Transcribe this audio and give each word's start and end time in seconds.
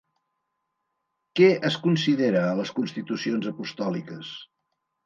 Què 1.41 1.51
es 1.71 1.77
considera 1.85 2.43
a 2.47 2.59
les 2.63 2.75
Constitucions 2.81 3.53
Apostòliques? 3.55 4.35